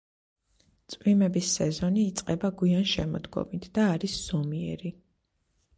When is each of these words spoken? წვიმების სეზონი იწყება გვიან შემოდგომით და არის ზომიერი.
წვიმების 0.93 1.51
სეზონი 1.59 2.07
იწყება 2.13 2.53
გვიან 2.63 2.89
შემოდგომით 2.95 3.69
და 3.79 3.87
არის 3.93 4.19
ზომიერი. 4.27 4.99